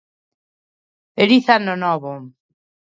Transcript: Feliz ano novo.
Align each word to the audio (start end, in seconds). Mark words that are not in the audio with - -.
Feliz 1.15 1.45
ano 1.55 1.73
novo. 1.83 2.13